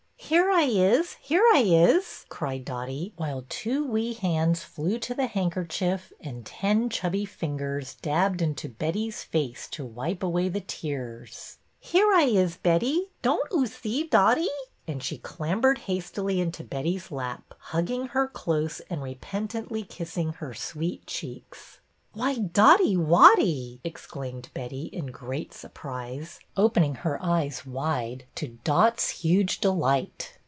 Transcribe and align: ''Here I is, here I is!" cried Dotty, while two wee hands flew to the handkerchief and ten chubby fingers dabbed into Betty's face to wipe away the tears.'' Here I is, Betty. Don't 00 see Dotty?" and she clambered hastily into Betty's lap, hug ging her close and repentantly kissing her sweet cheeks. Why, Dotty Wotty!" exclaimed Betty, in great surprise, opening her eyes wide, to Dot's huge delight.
''Here 0.31 0.49
I 0.49 0.63
is, 0.63 1.15
here 1.15 1.43
I 1.53 1.59
is!" 1.59 2.23
cried 2.29 2.63
Dotty, 2.63 3.11
while 3.17 3.43
two 3.49 3.85
wee 3.85 4.13
hands 4.13 4.63
flew 4.63 4.97
to 4.99 5.13
the 5.13 5.27
handkerchief 5.27 6.13
and 6.21 6.45
ten 6.45 6.89
chubby 6.89 7.25
fingers 7.25 7.95
dabbed 7.95 8.41
into 8.41 8.69
Betty's 8.69 9.23
face 9.25 9.67
to 9.71 9.83
wipe 9.85 10.23
away 10.23 10.47
the 10.47 10.61
tears.'' 10.61 11.57
Here 11.81 12.09
I 12.13 12.23
is, 12.27 12.55
Betty. 12.55 13.09
Don't 13.21 13.51
00 13.51 13.65
see 13.65 14.07
Dotty?" 14.07 14.47
and 14.87 15.03
she 15.03 15.17
clambered 15.17 15.79
hastily 15.79 16.39
into 16.39 16.63
Betty's 16.63 17.11
lap, 17.11 17.53
hug 17.57 17.87
ging 17.87 18.05
her 18.09 18.25
close 18.29 18.79
and 18.89 19.01
repentantly 19.03 19.83
kissing 19.83 20.33
her 20.33 20.53
sweet 20.53 21.05
cheeks. 21.07 21.79
Why, 22.13 22.39
Dotty 22.39 22.97
Wotty!" 22.97 23.79
exclaimed 23.85 24.49
Betty, 24.53 24.87
in 24.87 25.07
great 25.11 25.53
surprise, 25.53 26.41
opening 26.57 26.93
her 26.95 27.17
eyes 27.23 27.65
wide, 27.65 28.25
to 28.35 28.57
Dot's 28.65 29.09
huge 29.21 29.61
delight. 29.61 30.33